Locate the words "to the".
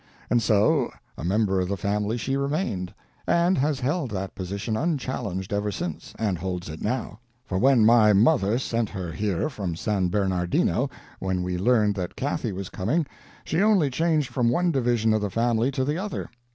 15.69-15.99